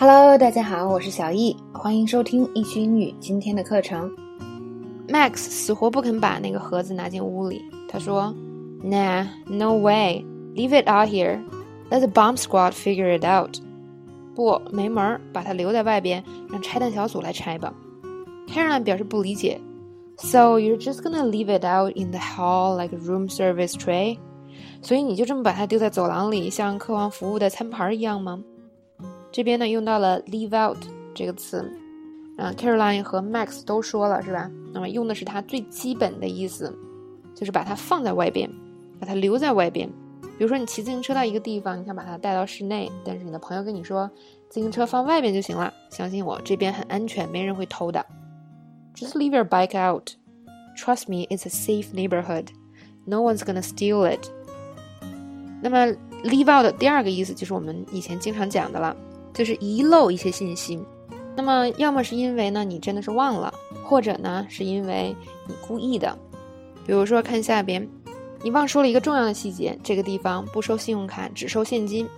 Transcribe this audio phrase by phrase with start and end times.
[0.00, 4.08] Hello，大家好，我是小易，欢迎收听易趣英语今天的课程。
[5.08, 8.32] Max 死活不肯把那个盒子拿进屋里，他说
[8.80, 10.24] ：“Nah, no way,
[10.54, 11.40] leave it out here.
[11.90, 13.60] Let the bomb squad figure it out.”
[14.36, 17.74] 不，没门儿，把它留在外边，让拆弹小组来拆吧。
[18.46, 19.60] Caroline 表示不理解。
[20.18, 24.16] So you're just gonna leave it out in the hall like a room service tray？
[24.80, 28.38] 所以你就这么把它丢在走廊里，像客房服务的餐盘一样吗？
[29.38, 30.76] 这边呢用到了 leave out
[31.14, 31.58] 这个词，
[32.36, 34.50] 啊，Caroline 和 Max 都说了是吧？
[34.74, 36.76] 那么用的是它最基本的意思，
[37.36, 38.50] 就是把它放在外边，
[38.98, 39.88] 把它留在外边。
[40.36, 44.10] 比如说你骑自行车到一个地方，你想把它带到室内，但是你的朋友跟你说
[44.48, 48.04] 自行车放外边就行了，相信我，这边很安全，没人会偷的。
[48.96, 50.14] Just leave your bike out.
[50.76, 52.48] Trust me, it's a safe neighborhood.
[53.04, 54.28] No one's gonna steal it.
[55.62, 55.86] 那么
[56.24, 58.96] leave out 的第二个意思就是我们以前经常讲的了。
[59.32, 60.78] 就是遗漏一些信息，
[61.36, 63.52] 那么要么是因为呢你真的是忘了，
[63.84, 65.14] 或者呢是因为
[65.46, 66.18] 你故意的。
[66.86, 67.88] 比如说看下边，
[68.42, 72.08] 你忘说了一个重要的细节，这个地方不收信用卡，只收现金。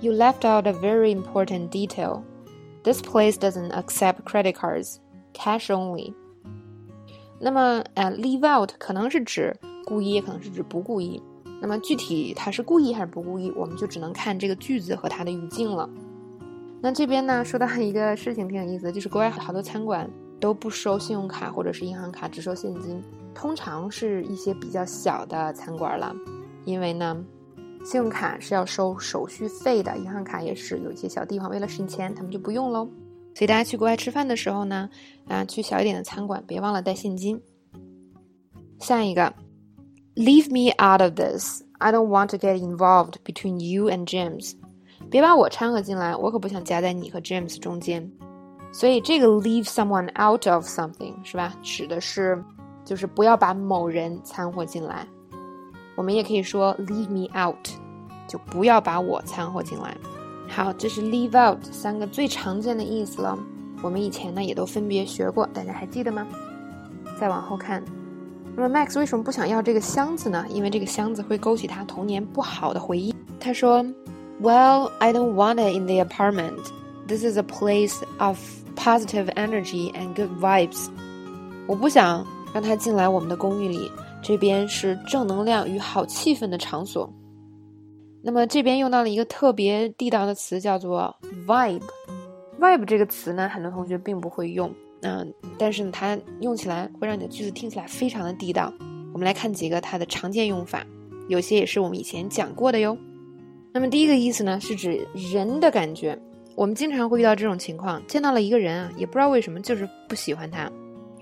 [0.00, 2.22] You left out a very important detail.
[2.82, 4.96] This place doesn't accept credit cards,
[5.32, 6.12] cash only.
[7.38, 11.22] 那么呃，leave out 可能是指故意，也可能是指不故意。
[11.60, 15.88] 那么具体它是故意还是不故意，我们就只能看这个句子和它的语境了。
[16.82, 23.00] 那这边呢，说到一个事情挺有意思的，就是国外好多餐馆都不收信用卡或者是银行卡，只收现金。
[23.32, 26.12] 通常是一些比较小的餐馆了，
[26.64, 27.24] 因为呢，
[27.84, 30.80] 信用卡是要收手续费的，银行卡也是。
[30.80, 32.84] 有一些小地方为了省钱，他们就不用喽。
[33.34, 34.90] 所以大家去国外吃饭的时候呢，
[35.28, 37.40] 啊，去小一点的餐馆，别忘了带现金。
[38.80, 39.32] 下一个
[40.16, 41.62] ，Leave me out of this.
[41.78, 44.54] I don't want to get involved between you and James.
[45.10, 48.10] 别把我掺和进来，我可不想夹在你和 James 中间。
[48.72, 51.52] 所以这个 leave someone out of something 是吧？
[51.62, 52.42] 指的是
[52.84, 55.06] 就是不要把某人掺和进来。
[55.94, 57.68] 我们也可以说 leave me out，
[58.26, 59.94] 就不要把我掺和进来。
[60.48, 63.38] 好，这是 leave out 三个最常见的意思了。
[63.82, 66.26] 我们以前呢也都分别学过，大家还记得吗？
[67.20, 67.84] 再往后看，
[68.56, 70.46] 那么 Max 为什么不想要这个箱子呢？
[70.48, 73.14] 因为这个箱子会勾起他童年不好的回忆。
[73.38, 73.84] 他说。
[74.40, 76.58] Well, I don't want it in the apartment.
[77.06, 78.38] This is a place of
[78.74, 80.88] positive energy and good vibes.
[81.66, 83.90] 我不想让他进来我们的公寓里，
[84.22, 87.12] 这边是正能量与好气氛的场所。
[88.22, 91.14] 那么这边用到了一个特别地道的词，叫做
[91.46, 91.82] vibe。
[92.60, 94.72] vibe 这个词呢，很多同学并不会用，
[95.02, 98.72] 嗯，但是，它用起来会让你的句子听起来非常的地道。
[99.12, 100.86] 我们来看几个它的常见用法，
[101.28, 102.96] 有些也是我们以前讲过的哟。
[103.72, 106.18] 那么第一个意思呢，是指人的感觉。
[106.54, 110.70] 我们经常会遇到这种情况，见到了一个人啊，也不知道为什么，就是不喜欢他，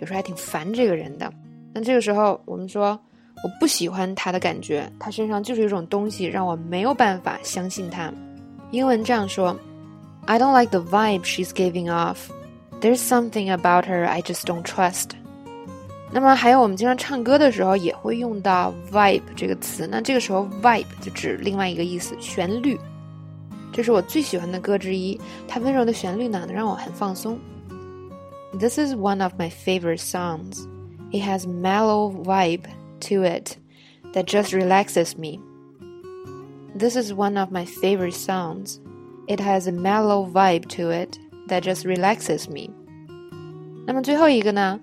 [0.00, 1.33] 有时候还挺烦这个人的。
[1.72, 2.99] 那这个时候，我们说
[3.44, 8.12] 我不喜欢他的感觉，他身上就是一种东西，让我没有办法相信他。
[8.72, 9.56] 英文这样说
[10.27, 12.16] ：I don't like the vibe she's giving off.
[12.81, 15.10] There's something about her I just don't trust.
[16.12, 19.88] 那么还有，我们经常唱歌的时候也会用到 vibe 这个词。
[19.88, 22.80] 那这个时候 vibe 就指另外一个意思，旋律。
[23.74, 27.38] 这是我最喜欢的歌之一，它温柔的旋律呢，能让我很放松。
[28.58, 30.66] This is one of my favorite songs.
[31.12, 32.64] It has mellow vibe
[33.02, 33.58] to it
[34.14, 35.40] that just relaxes me.
[36.78, 38.80] This is one of my favorite songs.
[39.28, 41.18] It has a mellow vibe to it
[41.50, 42.70] that just relaxes me.
[43.86, 44.80] 那么最后一个呢，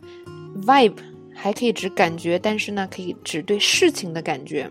[0.66, 0.96] vibe
[1.39, 4.67] 还可以指感觉，但是呢，可以指对事情的感觉。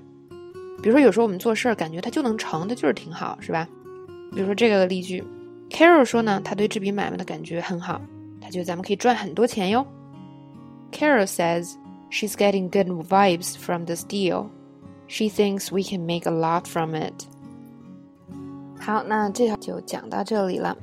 [0.82, 3.69] 比如说，有时候我们做事儿，感觉它就能成，它就是挺好，是吧？
[4.32, 5.22] 比如说这个例句
[5.71, 8.00] ，Carol 说呢，他对这笔买卖的感觉很好，
[8.41, 9.87] 他觉得咱们可以赚很多钱哟。
[10.91, 11.75] Carol says
[12.10, 14.47] she's getting good vibes from this deal.
[15.06, 17.27] She thinks we can make a lot from it.
[18.78, 20.77] 好，那这条就讲到这里了。